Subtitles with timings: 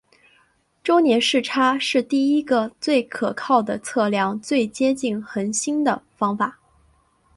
[0.83, 6.57] 周年视差是第一个最可靠的测量最接近恒星的方法。